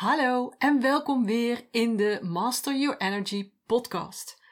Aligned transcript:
Hallo 0.00 0.52
en 0.58 0.80
welkom 0.80 1.24
weer 1.24 1.66
in 1.70 1.96
de 1.96 2.18
Master 2.22 2.76
Your 2.76 2.96
Energy 2.96 3.52
podcast. 3.66 4.42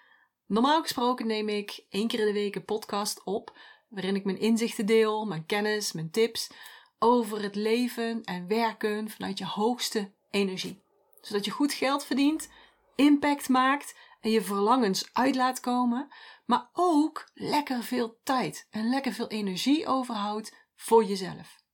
Normaal 0.46 0.82
gesproken 0.82 1.26
neem 1.26 1.48
ik 1.48 1.84
één 1.88 2.08
keer 2.08 2.20
in 2.20 2.26
de 2.26 2.32
week 2.32 2.54
een 2.54 2.64
podcast 2.64 3.24
op 3.24 3.56
waarin 3.88 4.14
ik 4.14 4.24
mijn 4.24 4.40
inzichten 4.40 4.86
deel, 4.86 5.26
mijn 5.26 5.46
kennis, 5.46 5.92
mijn 5.92 6.10
tips 6.10 6.50
over 6.98 7.42
het 7.42 7.54
leven 7.54 8.24
en 8.24 8.46
werken 8.46 9.10
vanuit 9.10 9.38
je 9.38 9.46
hoogste 9.46 10.12
energie. 10.30 10.82
Zodat 11.20 11.44
je 11.44 11.50
goed 11.50 11.72
geld 11.72 12.04
verdient, 12.04 12.48
impact 12.94 13.48
maakt 13.48 13.94
en 14.20 14.30
je 14.30 14.42
verlangens 14.42 15.10
uit 15.12 15.34
laat 15.34 15.60
komen, 15.60 16.08
maar 16.46 16.70
ook 16.72 17.30
lekker 17.34 17.82
veel 17.82 18.18
tijd 18.22 18.66
en 18.70 18.88
lekker 18.88 19.12
veel 19.12 19.28
energie 19.28 19.86
overhoudt 19.86 20.56
voor 20.74 21.04
jezelf. 21.04 21.66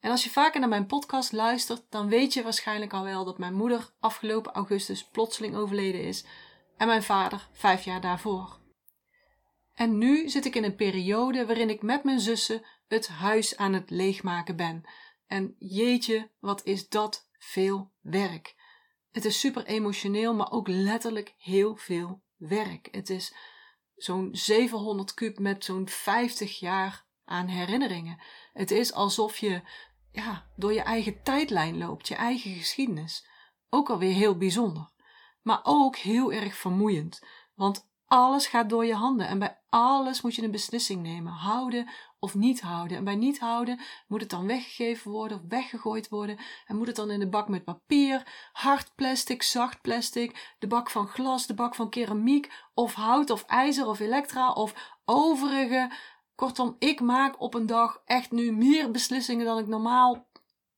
En 0.00 0.10
als 0.10 0.24
je 0.24 0.30
vaker 0.30 0.60
naar 0.60 0.68
mijn 0.68 0.86
podcast 0.86 1.32
luistert, 1.32 1.82
dan 1.88 2.08
weet 2.08 2.32
je 2.32 2.42
waarschijnlijk 2.42 2.92
al 2.92 3.04
wel 3.04 3.24
dat 3.24 3.38
mijn 3.38 3.54
moeder 3.54 3.90
afgelopen 4.00 4.52
augustus 4.52 5.04
plotseling 5.04 5.56
overleden 5.56 6.02
is 6.02 6.24
en 6.76 6.86
mijn 6.86 7.02
vader 7.02 7.48
vijf 7.52 7.84
jaar 7.84 8.00
daarvoor. 8.00 8.58
En 9.74 9.98
nu 9.98 10.28
zit 10.28 10.44
ik 10.44 10.54
in 10.54 10.64
een 10.64 10.74
periode 10.74 11.46
waarin 11.46 11.70
ik 11.70 11.82
met 11.82 12.04
mijn 12.04 12.20
zussen 12.20 12.62
het 12.88 13.08
huis 13.08 13.56
aan 13.56 13.72
het 13.72 13.90
leegmaken 13.90 14.56
ben. 14.56 14.84
En 15.26 15.56
jeetje, 15.58 16.30
wat 16.38 16.64
is 16.64 16.88
dat 16.88 17.28
veel 17.38 17.92
werk. 18.00 18.54
Het 19.10 19.24
is 19.24 19.40
super 19.40 19.64
emotioneel, 19.64 20.34
maar 20.34 20.52
ook 20.52 20.68
letterlijk 20.68 21.34
heel 21.38 21.76
veel 21.76 22.22
werk. 22.36 22.88
Het 22.90 23.10
is 23.10 23.34
zo'n 23.96 24.28
700 24.32 25.14
kub 25.14 25.38
met 25.38 25.64
zo'n 25.64 25.88
50 25.88 26.58
jaar 26.58 27.06
aan 27.24 27.46
herinneringen. 27.46 28.20
Het 28.52 28.70
is 28.70 28.92
alsof 28.92 29.36
je 29.36 29.62
ja, 30.12 30.46
door 30.56 30.72
je 30.72 30.82
eigen 30.82 31.22
tijdlijn 31.22 31.78
loopt, 31.78 32.08
je 32.08 32.14
eigen 32.14 32.54
geschiedenis. 32.54 33.28
Ook 33.68 33.90
alweer 33.90 34.14
heel 34.14 34.36
bijzonder. 34.36 34.90
Maar 35.42 35.60
ook 35.62 35.96
heel 35.96 36.32
erg 36.32 36.54
vermoeiend. 36.54 37.26
Want 37.54 37.88
alles 38.06 38.46
gaat 38.46 38.68
door 38.68 38.86
je 38.86 38.94
handen 38.94 39.28
en 39.28 39.38
bij 39.38 39.58
alles 39.68 40.20
moet 40.20 40.34
je 40.34 40.42
een 40.42 40.50
beslissing 40.50 41.02
nemen. 41.02 41.32
Houden 41.32 41.88
of 42.18 42.34
niet 42.34 42.60
houden. 42.60 42.96
En 42.96 43.04
bij 43.04 43.16
niet 43.16 43.38
houden 43.38 43.80
moet 44.08 44.20
het 44.20 44.30
dan 44.30 44.46
weggegeven 44.46 45.10
worden 45.10 45.38
of 45.38 45.44
weggegooid 45.48 46.08
worden. 46.08 46.38
En 46.66 46.76
moet 46.76 46.86
het 46.86 46.96
dan 46.96 47.10
in 47.10 47.18
de 47.18 47.28
bak 47.28 47.48
met 47.48 47.64
papier, 47.64 48.48
hard 48.52 48.94
plastic, 48.94 49.42
zacht 49.42 49.80
plastic, 49.80 50.54
de 50.58 50.66
bak 50.66 50.90
van 50.90 51.06
glas, 51.06 51.46
de 51.46 51.54
bak 51.54 51.74
van 51.74 51.90
keramiek 51.90 52.52
of 52.74 52.94
hout 52.94 53.30
of 53.30 53.42
ijzer 53.42 53.86
of 53.86 54.00
elektra 54.00 54.52
of 54.52 54.98
overige 55.04 55.90
Kortom, 56.40 56.76
ik 56.78 57.00
maak 57.00 57.40
op 57.40 57.54
een 57.54 57.66
dag 57.66 58.02
echt 58.04 58.30
nu 58.30 58.52
meer 58.52 58.90
beslissingen 58.90 59.46
dan 59.46 59.58
ik 59.58 59.66
normaal 59.66 60.28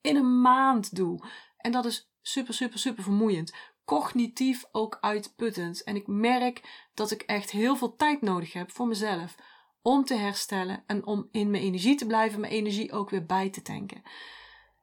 in 0.00 0.16
een 0.16 0.40
maand 0.40 0.96
doe. 0.96 1.24
En 1.56 1.72
dat 1.72 1.84
is 1.84 2.10
super, 2.22 2.54
super, 2.54 2.78
super 2.78 3.02
vermoeiend. 3.02 3.54
Cognitief 3.84 4.64
ook 4.72 4.98
uitputtend. 5.00 5.82
En 5.82 5.96
ik 5.96 6.06
merk 6.06 6.88
dat 6.94 7.10
ik 7.10 7.22
echt 7.22 7.50
heel 7.50 7.76
veel 7.76 7.96
tijd 7.96 8.22
nodig 8.22 8.52
heb 8.52 8.70
voor 8.70 8.86
mezelf 8.86 9.34
om 9.82 10.04
te 10.04 10.14
herstellen 10.14 10.82
en 10.86 11.06
om 11.06 11.28
in 11.30 11.50
mijn 11.50 11.62
energie 11.62 11.96
te 11.96 12.06
blijven, 12.06 12.40
mijn 12.40 12.52
energie 12.52 12.92
ook 12.92 13.10
weer 13.10 13.26
bij 13.26 13.50
te 13.50 13.62
tanken. 13.62 14.02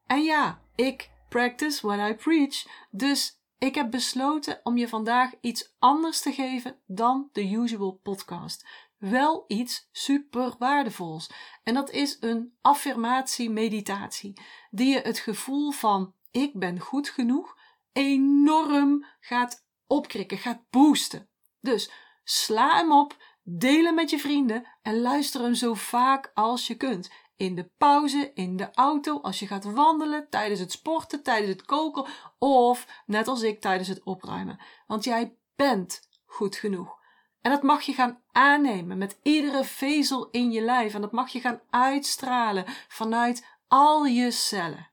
En 0.05 0.23
ja, 0.23 0.61
ik 0.75 1.09
practice 1.29 1.87
what 1.87 2.09
I 2.09 2.13
preach. 2.13 2.65
Dus 2.91 3.41
ik 3.57 3.75
heb 3.75 3.91
besloten 3.91 4.59
om 4.63 4.77
je 4.77 4.87
vandaag 4.87 5.31
iets 5.41 5.75
anders 5.79 6.21
te 6.21 6.31
geven 6.31 6.79
dan 6.85 7.29
de 7.31 7.51
usual 7.51 7.99
podcast 8.03 8.65
wel 8.99 9.43
iets 9.47 9.89
super 9.91 10.55
waardevols. 10.59 11.29
En 11.63 11.73
dat 11.73 11.91
is 11.91 12.17
een 12.19 12.57
affirmatie-meditatie, 12.61 14.41
die 14.69 14.93
je 14.93 14.99
het 14.99 15.19
gevoel 15.19 15.71
van 15.71 16.13
ik 16.31 16.59
ben 16.59 16.79
goed 16.79 17.09
genoeg 17.09 17.57
enorm 17.91 19.05
gaat 19.19 19.65
opkrikken, 19.87 20.37
gaat 20.37 20.69
boosten. 20.69 21.29
Dus 21.59 21.91
sla 22.23 22.77
hem 22.77 22.91
op, 22.91 23.17
deel 23.43 23.83
hem 23.83 23.95
met 23.95 24.09
je 24.09 24.19
vrienden 24.19 24.67
en 24.81 25.01
luister 25.01 25.41
hem 25.41 25.53
zo 25.53 25.73
vaak 25.73 26.31
als 26.33 26.67
je 26.67 26.75
kunt. 26.75 27.11
In 27.35 27.55
de 27.55 27.71
pauze, 27.77 28.31
in 28.33 28.57
de 28.57 28.73
auto, 28.73 29.19
als 29.21 29.39
je 29.39 29.47
gaat 29.47 29.63
wandelen, 29.63 30.29
tijdens 30.29 30.59
het 30.59 30.71
sporten, 30.71 31.23
tijdens 31.23 31.51
het 31.51 31.65
koken 31.65 32.05
of 32.37 33.03
net 33.05 33.27
als 33.27 33.41
ik 33.41 33.61
tijdens 33.61 33.87
het 33.87 34.03
opruimen. 34.03 34.59
Want 34.87 35.03
jij 35.03 35.35
bent 35.55 36.09
goed 36.25 36.55
genoeg. 36.55 36.98
En 37.41 37.51
dat 37.51 37.63
mag 37.63 37.81
je 37.81 37.93
gaan 37.93 38.21
aannemen 38.31 38.97
met 38.97 39.19
iedere 39.23 39.63
vezel 39.63 40.29
in 40.29 40.51
je 40.51 40.61
lijf. 40.61 40.93
En 40.93 41.01
dat 41.01 41.11
mag 41.11 41.29
je 41.29 41.39
gaan 41.39 41.61
uitstralen 41.69 42.63
vanuit 42.87 43.45
al 43.67 44.05
je 44.05 44.31
cellen. 44.31 44.91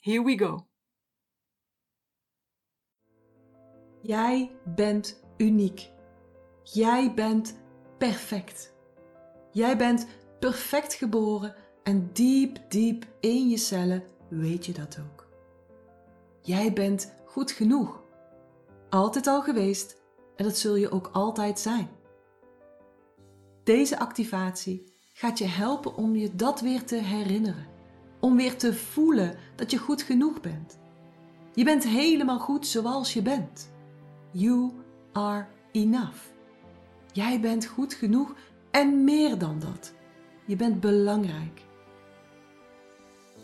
Here 0.00 0.24
we 0.24 0.38
go. 0.38 0.66
Jij 4.02 4.50
bent 4.64 5.22
uniek. 5.36 5.90
Jij 6.62 7.14
bent 7.14 7.60
perfect. 7.98 8.74
Jij 9.52 9.76
bent 9.76 10.06
perfect 10.38 10.94
geboren 10.94 11.54
en 11.82 12.12
diep, 12.12 12.58
diep 12.68 13.06
in 13.20 13.48
je 13.48 13.56
cellen 13.56 14.04
weet 14.28 14.66
je 14.66 14.72
dat 14.72 14.98
ook. 14.98 15.28
Jij 16.42 16.72
bent 16.72 17.14
goed 17.26 17.50
genoeg. 17.50 18.02
Altijd 18.90 19.26
al 19.26 19.42
geweest 19.42 19.99
en 20.40 20.46
dat 20.46 20.58
zul 20.58 20.76
je 20.76 20.90
ook 20.90 21.10
altijd 21.12 21.58
zijn. 21.58 21.88
Deze 23.64 23.98
activatie 23.98 24.84
gaat 25.12 25.38
je 25.38 25.44
helpen 25.44 25.96
om 25.96 26.16
je 26.16 26.36
dat 26.36 26.60
weer 26.60 26.84
te 26.84 26.94
herinneren. 26.94 27.66
Om 28.20 28.36
weer 28.36 28.56
te 28.56 28.74
voelen 28.74 29.36
dat 29.56 29.70
je 29.70 29.78
goed 29.78 30.02
genoeg 30.02 30.40
bent. 30.40 30.78
Je 31.54 31.64
bent 31.64 31.84
helemaal 31.84 32.38
goed 32.38 32.66
zoals 32.66 33.12
je 33.12 33.22
bent. 33.22 33.70
You 34.30 34.72
are 35.12 35.46
enough. 35.72 36.20
Jij 37.12 37.40
bent 37.40 37.66
goed 37.66 37.94
genoeg 37.94 38.34
en 38.70 39.04
meer 39.04 39.38
dan 39.38 39.58
dat. 39.58 39.92
Je 40.46 40.56
bent 40.56 40.80
belangrijk. 40.80 41.62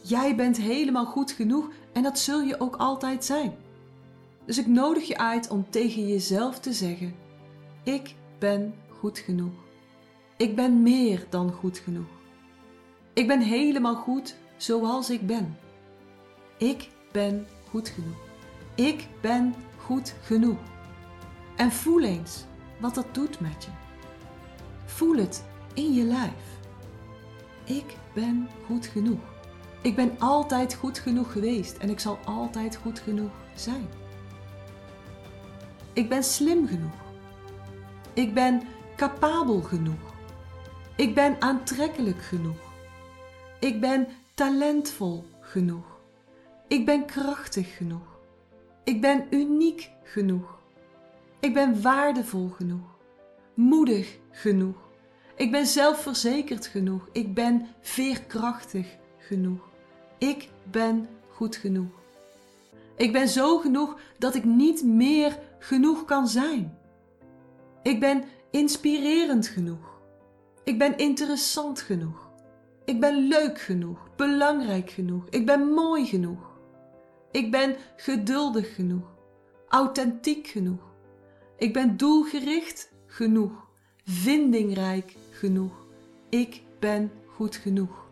Jij 0.02 0.36
bent 0.36 0.56
helemaal 0.56 1.06
goed 1.06 1.30
genoeg 1.30 1.70
en 1.92 2.02
dat 2.02 2.18
zul 2.18 2.40
je 2.40 2.60
ook 2.60 2.76
altijd 2.76 3.24
zijn. 3.24 3.66
Dus 4.46 4.58
ik 4.58 4.66
nodig 4.66 5.06
je 5.06 5.18
uit 5.18 5.48
om 5.48 5.66
tegen 5.70 6.08
jezelf 6.08 6.60
te 6.60 6.72
zeggen: 6.72 7.14
Ik 7.82 8.14
ben 8.38 8.74
goed 8.88 9.18
genoeg. 9.18 9.64
Ik 10.36 10.56
ben 10.56 10.82
meer 10.82 11.26
dan 11.28 11.52
goed 11.52 11.78
genoeg. 11.78 12.06
Ik 13.12 13.26
ben 13.26 13.40
helemaal 13.40 13.96
goed 13.96 14.36
zoals 14.56 15.10
ik 15.10 15.26
ben. 15.26 15.58
Ik 16.58 16.88
ben 17.12 17.46
goed 17.70 17.88
genoeg. 17.88 18.16
Ik 18.74 19.06
ben 19.20 19.54
goed 19.76 20.14
genoeg. 20.22 20.58
En 21.56 21.72
voel 21.72 22.02
eens 22.02 22.44
wat 22.80 22.94
dat 22.94 23.14
doet 23.14 23.40
met 23.40 23.64
je. 23.64 23.70
Voel 24.84 25.16
het 25.16 25.44
in 25.74 25.94
je 25.94 26.04
lijf. 26.04 26.58
Ik 27.64 27.96
ben 28.14 28.48
goed 28.66 28.86
genoeg. 28.86 29.20
Ik 29.82 29.96
ben 29.96 30.18
altijd 30.18 30.74
goed 30.74 30.98
genoeg 30.98 31.32
geweest 31.32 31.76
en 31.76 31.90
ik 31.90 32.00
zal 32.00 32.18
altijd 32.24 32.76
goed 32.76 32.98
genoeg 32.98 33.30
zijn. 33.54 33.88
Ik 35.96 36.08
ben 36.08 36.24
slim 36.24 36.66
genoeg. 36.66 36.94
Ik 38.12 38.34
ben 38.34 38.62
capabel 38.96 39.60
genoeg. 39.60 40.14
Ik 40.96 41.14
ben 41.14 41.36
aantrekkelijk 41.38 42.22
genoeg. 42.22 42.72
Ik 43.60 43.80
ben 43.80 44.08
talentvol 44.34 45.24
genoeg. 45.40 46.00
Ik 46.68 46.86
ben 46.86 47.04
krachtig 47.04 47.76
genoeg. 47.76 48.18
Ik 48.84 49.00
ben 49.00 49.26
uniek 49.30 49.90
genoeg. 50.02 50.58
Ik 51.40 51.54
ben 51.54 51.82
waardevol 51.82 52.48
genoeg. 52.48 52.96
Moedig 53.54 54.18
genoeg. 54.30 54.76
Ik 55.36 55.50
ben 55.50 55.66
zelfverzekerd 55.66 56.66
genoeg. 56.66 57.08
Ik 57.12 57.34
ben 57.34 57.66
veerkrachtig 57.80 58.96
genoeg. 59.18 59.60
Ik 60.18 60.48
ben 60.70 61.08
goed 61.28 61.56
genoeg. 61.56 61.95
Ik 62.97 63.13
ben 63.13 63.28
zo 63.28 63.59
genoeg 63.59 63.98
dat 64.19 64.34
ik 64.34 64.45
niet 64.45 64.84
meer 64.84 65.39
genoeg 65.59 66.04
kan 66.04 66.28
zijn. 66.28 66.78
Ik 67.83 68.01
ben 68.01 68.25
inspirerend 68.51 69.47
genoeg. 69.47 70.01
Ik 70.65 70.78
ben 70.78 70.97
interessant 70.97 71.81
genoeg. 71.81 72.31
Ik 72.84 73.01
ben 73.01 73.28
leuk 73.28 73.60
genoeg, 73.60 74.09
belangrijk 74.16 74.91
genoeg. 74.91 75.27
Ik 75.31 75.47
ben 75.47 75.69
mooi 75.69 76.07
genoeg. 76.07 76.54
Ik 77.31 77.51
ben 77.51 77.77
geduldig 77.97 78.75
genoeg, 78.75 79.15
authentiek 79.69 80.47
genoeg. 80.47 80.83
Ik 81.57 81.72
ben 81.72 81.97
doelgericht 81.97 82.93
genoeg, 83.07 83.53
vindingrijk 84.04 85.16
genoeg. 85.31 85.87
Ik 86.28 86.63
ben 86.78 87.13
goed 87.27 87.57
genoeg. 87.57 88.04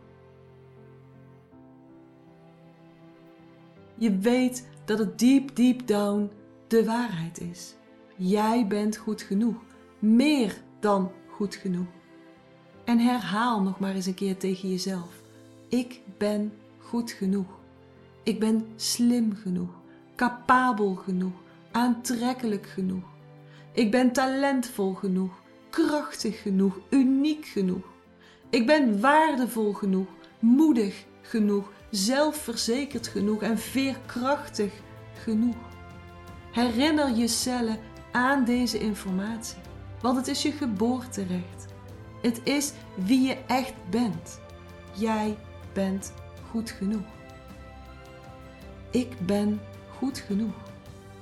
Je 3.95 4.19
weet 4.19 4.67
dat 4.85 4.99
het 4.99 5.19
deep, 5.19 5.57
deep 5.57 5.87
down 5.87 6.31
de 6.69 6.85
waarheid 6.85 7.41
is. 7.41 7.75
Jij 8.17 8.67
bent 8.67 8.97
goed 8.97 9.23
genoeg, 9.23 9.57
meer 9.99 10.63
dan 10.81 11.11
goed 11.31 11.55
genoeg. 11.55 11.87
En 12.85 12.99
herhaal 12.99 13.63
nog 13.63 13.79
maar 13.79 13.95
eens 13.95 14.07
een 14.07 14.15
keer 14.15 14.37
tegen 14.37 14.71
jezelf: 14.71 15.23
Ik 15.69 16.01
ben 16.19 16.53
goed 16.79 17.11
genoeg. 17.11 17.63
Ik 18.23 18.41
ben 18.41 18.67
slim 18.77 19.35
genoeg, 19.35 19.71
capabel 20.17 20.95
genoeg, 20.95 21.33
aantrekkelijk 21.71 22.67
genoeg. 22.67 23.05
Ik 23.73 23.91
ben 23.91 24.13
talentvol 24.13 24.95
genoeg, 24.95 25.33
krachtig 25.71 26.43
genoeg, 26.43 26.79
uniek 26.91 27.45
genoeg. 27.45 27.85
Ik 28.51 28.67
ben 28.67 29.01
waardevol 29.01 29.73
genoeg, 29.73 30.09
moedig 30.39 31.05
genoeg, 31.23 31.73
zelfverzekerd 31.97 33.07
genoeg 33.07 33.43
en 33.43 33.59
veerkrachtig 33.59 34.73
genoeg. 35.23 35.57
Herinner 36.53 37.17
je 37.17 37.29
cellen 37.29 37.79
aan 38.13 38.45
deze 38.45 38.79
informatie, 38.79 39.59
want 40.01 40.17
het 40.17 40.27
is 40.29 40.43
je 40.43 40.53
geboorterecht. 40.53 41.67
Het 42.23 42.41
is 42.45 42.73
wie 42.95 43.27
je 43.27 43.37
echt 43.47 43.75
bent. 43.91 44.41
Jij 44.95 45.37
bent 45.73 46.13
goed 46.51 46.71
genoeg. 46.71 47.07
Ik 48.91 49.27
ben 49.27 49.61
goed 49.99 50.19
genoeg. 50.19 50.55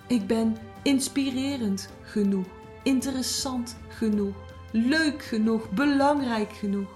Ik 0.07 0.27
ben 0.27 0.57
inspirerend 0.83 1.89
genoeg, 2.03 2.47
interessant 2.83 3.77
genoeg, 3.89 4.35
leuk 4.71 5.23
genoeg, 5.23 5.71
belangrijk 5.71 6.53
genoeg. 6.53 6.89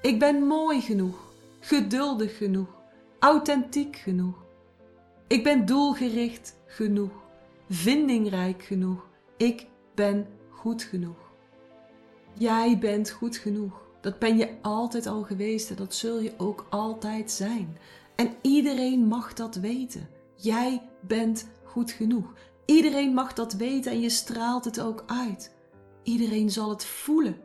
Ik 0.00 0.18
ben 0.18 0.46
mooi 0.46 0.80
genoeg, 0.80 1.18
geduldig 1.60 2.36
genoeg, 2.36 2.68
authentiek 3.18 3.96
genoeg. 3.96 4.44
Ik 5.26 5.44
ben 5.44 5.66
doelgericht 5.66 6.56
genoeg, 6.66 7.12
vindingrijk 7.70 8.62
genoeg. 8.62 9.06
Ik 9.36 9.66
ben 9.94 10.26
goed 10.50 10.82
genoeg. 10.82 11.16
Jij 12.32 12.78
bent 12.78 13.10
goed 13.10 13.36
genoeg. 13.36 13.84
Dat 14.00 14.18
ben 14.18 14.36
je 14.36 14.56
altijd 14.62 15.06
al 15.06 15.22
geweest 15.22 15.70
en 15.70 15.76
dat 15.76 15.94
zul 15.94 16.20
je 16.20 16.32
ook 16.36 16.66
altijd 16.70 17.30
zijn. 17.30 17.78
En 18.16 18.34
iedereen 18.40 19.06
mag 19.06 19.32
dat 19.32 19.54
weten. 19.54 20.08
Jij 20.34 20.82
bent 21.00 21.48
goed 21.64 21.90
genoeg. 21.90 22.32
Iedereen 22.64 23.14
mag 23.14 23.32
dat 23.32 23.52
weten 23.52 23.92
en 23.92 24.00
je 24.00 24.10
straalt 24.10 24.64
het 24.64 24.80
ook 24.80 25.04
uit. 25.06 25.54
Iedereen 26.02 26.50
zal 26.50 26.70
het 26.70 26.84
voelen. 26.84 27.36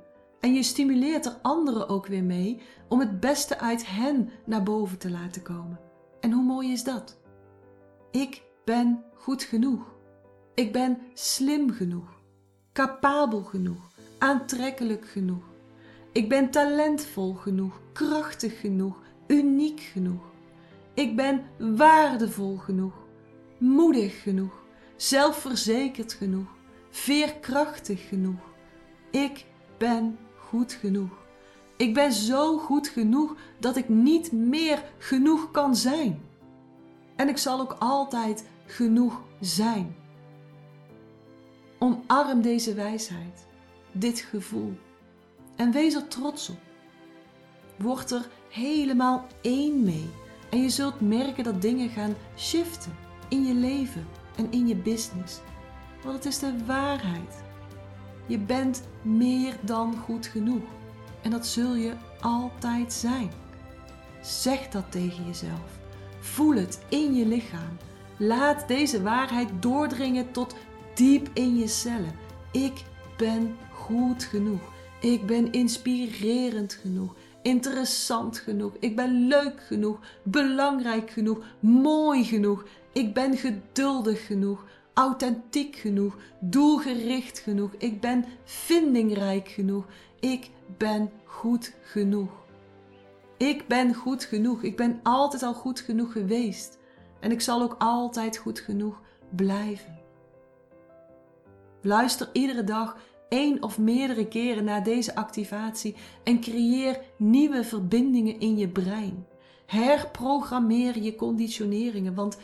En 0.42 0.54
je 0.54 0.64
stimuleert 0.64 1.26
er 1.26 1.38
anderen 1.42 1.90
ook 1.90 2.08
weer 2.08 2.24
mee 2.24 2.62
om 2.88 3.00
het 3.00 3.20
beste 3.20 3.60
uit 3.60 3.88
hen 3.88 4.30
naar 4.46 4.64
boven 4.64 4.98
te 4.98 5.10
laten 5.10 5.42
komen. 5.42 5.80
En 6.20 6.32
hoe 6.32 6.44
mooi 6.44 6.72
is 6.72 6.84
dat? 6.84 7.20
Ik 8.12 8.44
ben 8.66 9.04
goed 9.14 9.44
genoeg. 9.44 10.00
Ik 10.54 10.72
ben 10.72 10.98
slim 11.14 11.72
genoeg, 11.72 12.22
capabel 12.74 13.44
genoeg, 13.44 13.90
aantrekkelijk 14.18 15.08
genoeg. 15.08 15.44
Ik 16.12 16.30
ben 16.30 16.50
talentvol 16.50 17.34
genoeg, 17.34 17.82
krachtig 17.94 18.60
genoeg, 18.60 19.02
uniek 19.28 19.80
genoeg. 19.80 20.24
Ik 20.94 21.16
ben 21.16 21.44
waardevol 21.58 22.58
genoeg, 22.58 22.94
moedig 23.58 24.22
genoeg, 24.22 24.64
zelfverzekerd 24.96 26.14
genoeg, 26.14 26.50
veerkrachtig 26.90 28.08
genoeg. 28.08 28.40
Ik 29.12 29.46
ben 29.78 30.18
goed 30.52 30.74
genoeg. 30.74 31.10
Ik 31.78 31.94
ben 31.94 32.12
zo 32.12 32.58
goed 32.58 32.88
genoeg 32.88 33.36
dat 33.60 33.76
ik 33.76 33.90
niet 33.90 34.32
meer 34.32 34.84
genoeg 34.98 35.52
kan 35.52 35.76
zijn. 35.76 36.22
En 37.16 37.30
ik 37.30 37.38
zal 37.38 37.60
ook 37.60 37.76
altijd 37.80 38.46
genoeg 38.66 39.22
zijn. 39.40 39.96
Omarm 41.80 42.42
deze 42.42 42.74
wijsheid, 42.74 43.48
dit 43.92 44.20
gevoel 44.20 44.74
en 45.56 45.72
wees 45.72 45.94
er 45.94 46.08
trots 46.08 46.50
op. 46.50 46.60
Word 47.78 48.12
er 48.12 48.28
helemaal 48.50 49.28
één 49.42 49.84
mee 49.84 50.10
en 50.50 50.62
je 50.62 50.70
zult 50.70 51.02
merken 51.02 51.44
dat 51.44 51.62
dingen 51.62 51.90
gaan 51.90 52.16
shiften 52.38 52.96
in 53.30 53.46
je 53.46 53.54
leven 53.54 54.08
en 54.38 54.52
in 54.52 54.68
je 54.68 54.76
business. 54.76 55.40
Want 56.04 56.16
het 56.16 56.26
is 56.26 56.40
de 56.40 56.66
waarheid. 56.66 57.51
Je 58.26 58.38
bent 58.38 58.84
meer 59.02 59.56
dan 59.62 59.96
goed 59.98 60.26
genoeg 60.26 60.64
en 61.22 61.32
dat 61.32 61.48
zul 61.48 61.76
je 61.76 61.94
altijd 62.22 62.94
zijn. 62.94 63.32
Zeg 64.22 64.68
dat 64.68 64.92
tegen 64.92 65.26
jezelf. 65.26 65.80
Voel 66.20 66.56
het 66.56 66.82
in 66.90 67.16
je 67.16 67.26
lichaam. 67.26 67.78
Laat 68.18 68.68
deze 68.68 69.02
waarheid 69.02 69.50
doordringen 69.60 70.32
tot 70.32 70.56
diep 70.94 71.30
in 71.34 71.58
je 71.58 71.68
cellen. 71.68 72.16
Ik 72.52 72.84
ben 73.18 73.56
goed 73.72 74.24
genoeg. 74.24 74.62
Ik 75.02 75.26
ben 75.26 75.52
inspirerend 75.52 76.74
genoeg, 76.74 77.16
interessant 77.42 78.38
genoeg. 78.38 78.72
Ik 78.80 78.96
ben 78.96 79.28
leuk 79.28 79.64
genoeg, 79.68 80.00
belangrijk 80.24 81.10
genoeg, 81.10 81.44
mooi 81.60 82.24
genoeg. 82.24 82.66
Ik 82.92 83.14
ben 83.14 83.38
geduldig 83.38 84.26
genoeg, 84.26 84.66
authentiek 84.94 85.76
genoeg, 85.76 86.18
doelgericht 86.40 87.40
genoeg. 87.40 87.72
Ik 87.78 88.02
ben 88.02 88.26
vindingrijk 88.44 89.48
genoeg. 89.48 89.86
Ik 90.20 90.50
ben 90.78 91.12
goed 91.24 91.74
genoeg. 91.82 92.32
Ik 93.38 93.68
ben 93.68 93.94
goed 93.94 94.24
genoeg. 94.24 94.64
Ik 94.64 94.78
ben 94.78 95.00
altijd 95.04 95.44
al 95.44 95.54
goed 95.54 95.80
genoeg 95.80 96.12
geweest. 96.12 96.80
En 97.20 97.32
ik 97.32 97.42
zal 97.42 97.62
ook 97.62 97.76
altijd 97.78 98.38
goed 98.38 98.60
genoeg 98.60 99.02
blijven. 99.36 100.00
Luister 101.82 102.30
iedere 102.34 102.64
dag 102.64 102.98
één 103.30 103.64
of 103.64 103.78
meerdere 103.78 104.28
keren 104.28 104.64
naar 104.64 104.84
deze 104.84 105.16
activatie 105.16 105.96
en 106.24 106.40
creëer 106.42 107.02
nieuwe 107.18 107.64
verbindingen 107.64 108.40
in 108.40 108.58
je 108.58 108.70
brein. 108.70 109.26
Herprogrammeer 109.66 111.02
je 111.02 111.16
conditioneringen, 111.16 112.16
want 112.16 112.38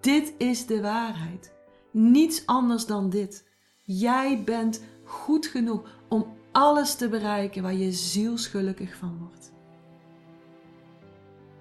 dit 0.00 0.34
is 0.38 0.66
de 0.66 0.80
waarheid. 0.80 1.53
Niets 1.96 2.46
anders 2.46 2.86
dan 2.86 3.10
dit. 3.10 3.48
Jij 3.82 4.42
bent 4.44 4.82
goed 5.04 5.46
genoeg 5.46 6.00
om 6.08 6.26
alles 6.52 6.94
te 6.94 7.08
bereiken 7.08 7.62
waar 7.62 7.74
je 7.74 7.92
zielsgelukkig 7.92 8.96
van 8.96 9.18
wordt. 9.18 9.52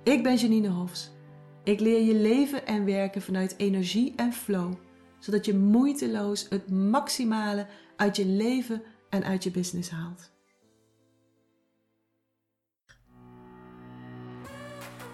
Ik 0.04 0.24
ben 0.24 0.36
Janine 0.36 0.70
Hofs. 0.70 1.12
Ik 1.64 1.80
leer 1.80 2.02
je 2.02 2.16
leven 2.16 2.68
en 2.68 2.86
werken 2.86 3.22
vanuit 3.22 3.56
energie 3.58 4.14
en 4.16 4.34
flow 4.34 4.74
zodat 5.24 5.46
je 5.46 5.56
moeiteloos 5.56 6.46
het 6.50 6.72
maximale 6.72 7.68
uit 7.96 8.16
je 8.16 8.26
leven 8.26 8.82
en 9.10 9.24
uit 9.24 9.44
je 9.44 9.52
business 9.52 9.90
haalt. 9.90 10.33